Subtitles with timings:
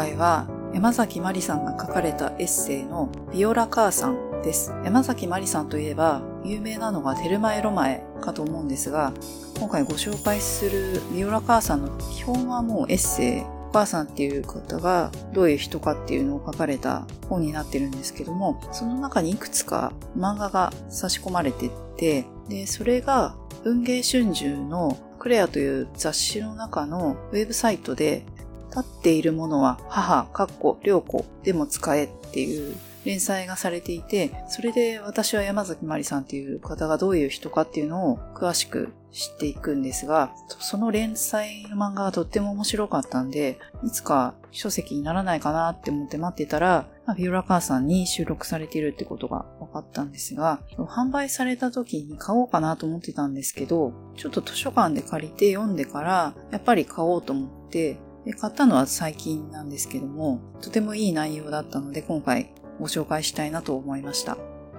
[0.00, 4.72] 回は山崎まりさんが書かれたエッセイのビオラ母さんです。
[4.82, 9.12] 山崎まりさんといえば有名なのがテルマエロマエかと思うんですが、
[9.58, 28.24] 今回ご紹介するビオラ母さんの基本はもうエッセイお母さんっていう方がどういう人かっていうのを書かれた本になってるんですけども、その中にいくつか漫画が差し込まれてって、で、それが文芸春秋のクレアという雑誌の中のウェブサイトで、
[28.70, 64.36] 立っているものは母、かっこ、良子でも使えっていう連載がされていて、それで私は山崎まりさんっていう方がどういう人かっていうのを詳しく知っていくんですが、その連載の漫画がとっても面白かったんで、いつか書籍にならないかなって思って待ってたら、まあ、ビオラ母さんに収録されているってことが分かったんですが、販売された時に買おうかなと思ってたんですけど、ちょっと図書館で借りて読んでから、やっぱり買おうと思って、で買ったのは最近なんですけども、とてもいい内容だったので今回ご紹介したいなと思いました。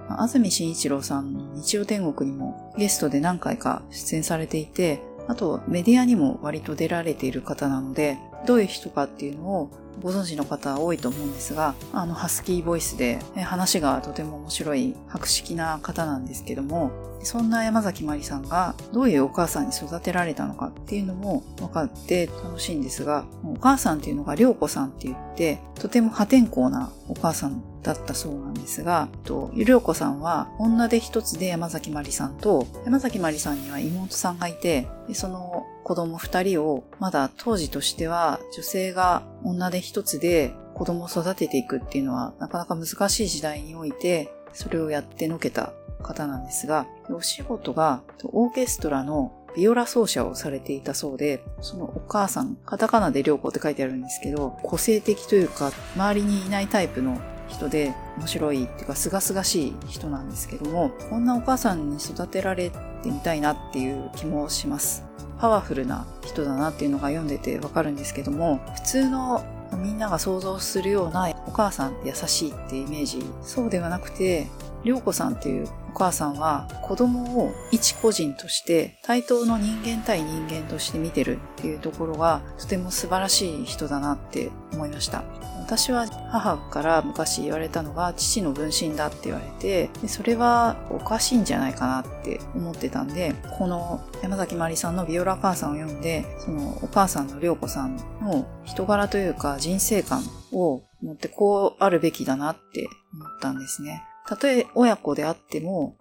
[0.08, 9.70] 安住紳一郎さんの日曜天国にもゲストで何回か出演されていて、あとメディアにも割と出られている方なので、どういう人かっていうのを
[10.02, 16.90] ご存知の方多いと思うんですが、あのハスキーボイスで話がとても面白い博識な方なんですけども、
[17.22, 45.72] そんな山崎まりさんがどういうお母さんに育てられたのかっていうのも分かって楽しいんですが、お母さんっていうのが良子さんって言って、とても破天荒なお母さんだったそうなんですが、と、ゆりょうこさんは女で一つで山崎まりさんと、山崎まりさんには妹さんがいて、その子供二人を、まだ当時としては女性が女で一つで子供を育てていくっていうのはなかなか難しい時代において、それをやってのけた
[46.02, 57.20] 方なんですが、お仕事がオーケストラのビオラ奏者をされていたそうで、そのお母さん、カタカナで良子って書いてあるんですけど、個性的というか、周りにいないタイプの
[57.52, 65.04] 人で面白いっていうか、すがすがしい人なんですけども、こんなお母さんに育てられてみたいなっていう気もします。
[65.38, 69.44] パワフルな人だなっていうのが読んでてわかるんですけども、普通の
[69.76, 74.46] みんなが想像するようなお母さんって優しいってイメージ、そうではなくて、
[74.84, 85.22] りょうこさんっていうお母さんは子供を一個人として対等の人間対人間として見てるっていうところがとても素晴らしい人だなって思いました。
[85.72, 100.22] 私は母から昔言われたのが父の分身だって言われてでそれはおかしいんじゃないかなって思ってたんでこの山崎まりさんのビオラ母さんを読んでそのお母さんの涼子さんの人柄というか人生観
[100.52, 104.04] を持ってこうあるべきだなって思ったんですね。
[104.26, 105.96] たとえ親子であっても、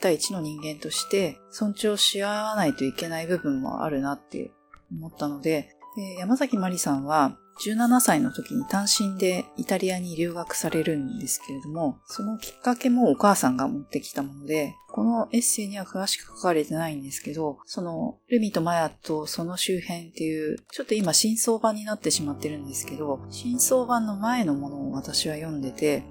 [0.00, 4.50] 第一の人間として尊重し合わないといけない部分もあるなって
[4.90, 26.04] 思ったので、で山崎まりさんは17歳の時に単身でイタリアに留学されるんですけれども、そのきっかけもお母さんが持ってきたもので、このエッセイには詳しく書かれてないんですけど、そのルミとマヤとその周辺っていう、ちょっと今真相版になってしまってるんですけど、真相版の前のものを私は読んでて、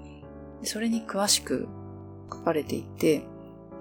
[0.64, 1.68] それに詳しく
[2.32, 3.22] 書かれていて、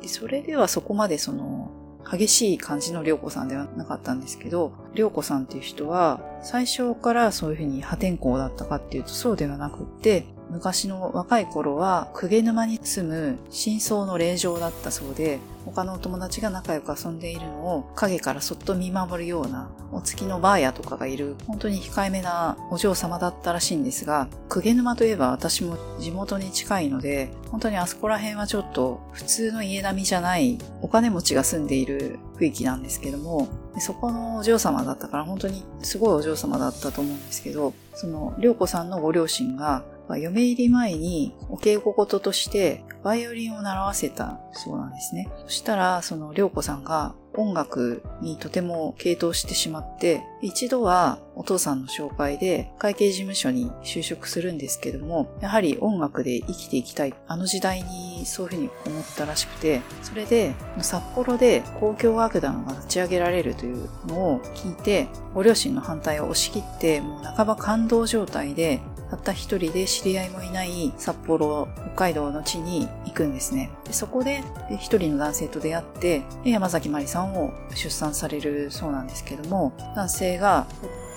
[0.06, 1.65] それではそこまでその
[2.10, 33.50] 激しい感じの良子さんではなかったんですけど、良子さんっていう人は最初からそういうふうに破天荒だったかっていうとそうではなくって、昔の若い頃は、鵠沼に住む真相の霊場だったそうで、他のお友達が仲良く遊んでいるのを影からそっと見守るような、お月のバーヤとかがいる、本当に控えめなお嬢様だったらしいんですが、鵠沼といえば私も地元に近いので、本当にあそこら辺はちょっと普通の家並みじゃないお金持ちが住んでいる区域なんですけども、
[33.80, 45.30] そこのお嬢様だったから本当にすごいお嬢様だったと思うんですけど、その、りょうこさんのご両親が嫁入り前にお稽古事としてバイオリンを習わせたそうなんですね。
[45.46, 57.14] そしたら、その、りょうこさんが音楽にとても傾倒してしまって、一度はお父さんの紹介で会計事務所に就職するんですけども、やはり音楽で生きていきたい。
[57.28, 73.72] あの時代にそういうふうに思ったらしくて、それで札幌で公共楽団が立ち上げられるというのを聞いて、ご両親の反対を押し切って、もう半ば感動状態でたった一人で知り合いもいない札幌、北海道の地に行くんですね。
[73.86, 74.44] でそこで
[74.80, 80.66] 一人の男性と出会って、山崎まりさんを出産されるそうなんですけども、男性が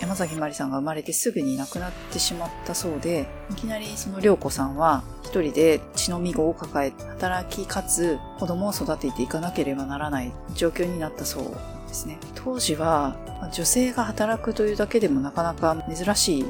[0.01, 11.45] 山崎まりさんが生まれてすぐに亡くなってしまったそうで、いきなりその涼子さんは一人で血のみ子を抱え、働きかつ子供を育てていかなければならない状況になったそう
[11.89, 12.19] ですね。
[12.35, 13.17] 当時は
[13.53, 16.45] 女性が働くというだけでもなかなか珍しい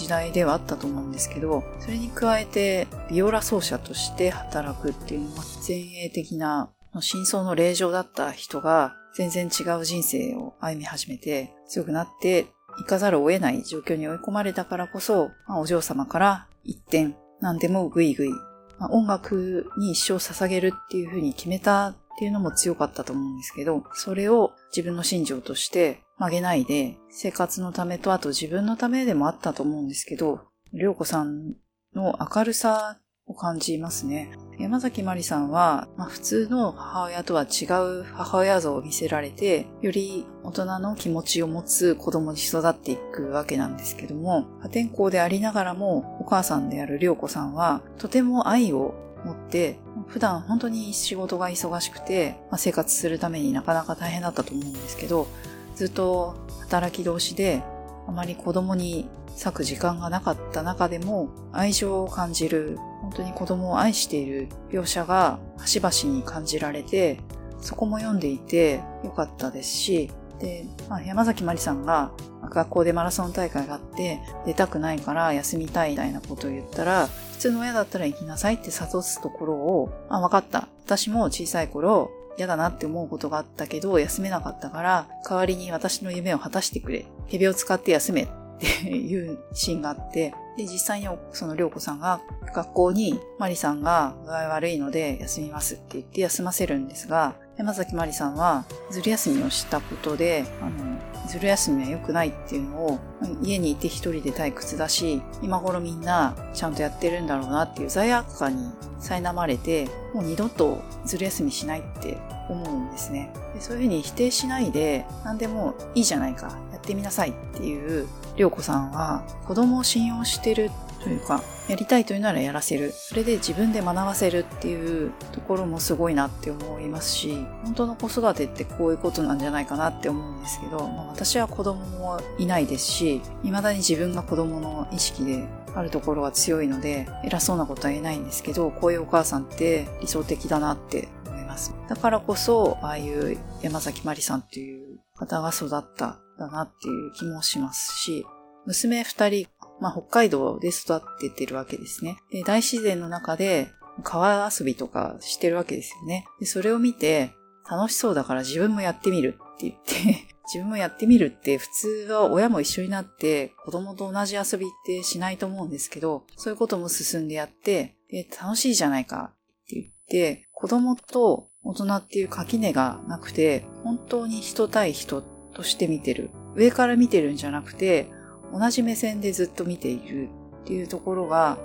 [0.00, 6.70] 時代ではあったと思うんですけど、それに加えてビオラ奏者として働くっていうのは前衛的な
[7.00, 12.46] 真相の霊場だった人が全然違う人生を歩み始めて強くなって
[12.78, 18.30] 行かざるを得ない状況に追い込まれたからこそ、まあ、お嬢様から一点何でもぐいぐい、
[18.78, 30.40] まあ、音楽に一生捧げるっていうふうに決めたっていうのも強かったと思うんですけど、それを自分の信条として曲げないで、生活のためとあと自分のためでもあったと思うんですけど、
[30.74, 31.54] りょうこさん
[31.94, 34.30] の明るさを感じますね。
[34.58, 48.94] 山崎まりさんは、まあ、普通の母親とは違う母親像を見せられて、より大人の気持ちを持つ子供に育っていくわけなんですけども、破天荒でありながらも、お母さんであるりょうこさんは、とても愛を
[49.24, 49.78] 持って、
[50.10, 55.28] 普段本当に仕事が忙しくて、まあ、生活するためになかなか大変だったと思うんですけど、
[55.76, 57.62] ずっと働き同士で、
[58.08, 67.20] あまり子供に割く時間がなかった中でも愛情を感じる、本当に子供を愛している描写が端々に感じられて、
[67.60, 70.10] そこも読んでいてよかったですし、
[70.40, 72.12] で、まあ、山崎まりさんが
[72.48, 80.68] 学校でマラソン大会があって出たくないから休みたいみたいなことを言ったら、普通の親だったら行きなさいって諭すところを、あ、分かった。
[80.86, 87.06] 私も小さい頃嫌だなって思うことがあったけど休めなかったから代わりに私の夢を果たしてくれ。
[87.28, 88.28] 蛇を使って休めっ
[88.58, 92.20] ていうシーンがあって、で、実際にそのりょうこさんが
[92.54, 100.98] 学校にマリさんが具合悪いので休みますって言って休ませるんですが、山崎まりさんはずる休みをしたことで、あの、
[101.28, 102.98] ずる休みは良くないっていうのを
[103.42, 108.72] 家にいて一人で退屈だし、今頃みんなちゃんとやってるんだろうなっていう罪悪感に
[109.02, 112.16] 苛まれて、もう二度とずる休みしないって
[112.48, 113.30] 思うんですね。
[113.52, 120.70] でそういうふうに否定しないで、何でもいいじゃないか、やってみなさいっていうりょうこさんは子供を信用してる
[121.02, 122.92] というか、やりたいというならやらせる。
[122.92, 141.74] それで自分で学ばせるっていうところもすごいなって思いますし、本当の子育てってこういうことなんじゃないかなって思うんですけど、まあ、私は子供もいないですし、未だに自分が子供の意識であるところが強いので、偉そうなことは言えないんですけど、こういうお母さんって理想的だなって思います。
[141.88, 148.26] だからこそ、ああいう山崎まりさんっていう方が育っただなっていう気もしますし、
[148.66, 149.46] 娘二人、
[149.80, 152.18] まあ、北海道で育っててるわけですね。
[152.30, 153.72] で、大自然の中で
[154.02, 156.26] 川遊びとかしてるわけですよね。
[156.38, 157.32] で、それを見て、
[157.70, 175.22] 楽しそうだから自分もやってみるって言って 自分もやってみるって普通は親も一緒になって子供と同じ遊びってしないと思うんですけど、そういうことも進んでやって、で、楽しいじゃないかって言って、子供と大人っていう垣根がなくて、本当に人対人
[175.54, 176.30] として見てる。
[176.56, 178.10] 上から見てるんじゃなくて、
[178.52, 180.28] 同じ目線でずっと見ている
[180.62, 181.58] っていうところが、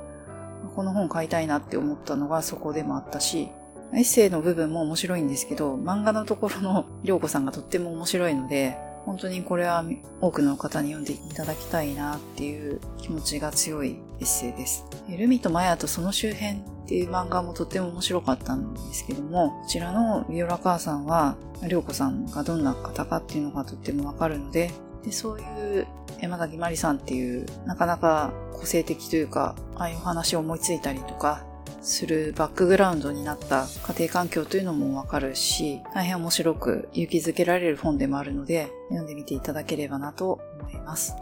[0.75, 3.49] この本買いたいなって思ったのがそこでもあったし、
[3.93, 9.85] エッセイの部分も面白いんですけど、漫画のところのりょうこさんがとっても面白いので、本当にこれは
[10.19, 14.83] 多くの方に読んでいただきたいなっていう気持ちが強いエッセイです。
[15.07, 24.71] ルミとマヤとその周辺っていう漫画もとっても面白かったんですけども、こちらのビオラ母さんは、りょうこさんがどんな方かっていうのがとってもわかるので、
[25.05, 25.87] でそういう
[26.19, 31.45] 山崎まりさんっていうなかなか個性的というか、ああいう話を思いついたりとか
[31.81, 41.15] するバックグラウンドになった家庭環境というのもわかるし、大変面白く勇気づけられる本でもあるので、読んでみていただければなと思います。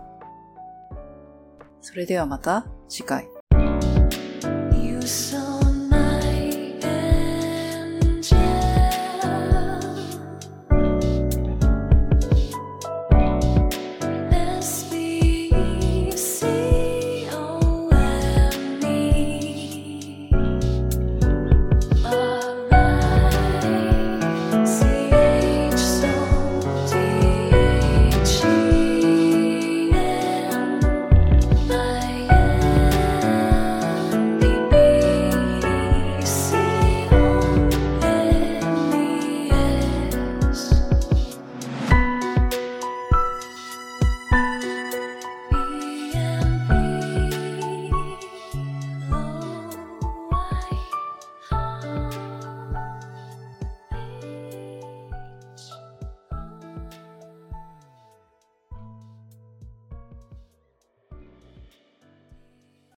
[1.82, 3.28] それではまた次回。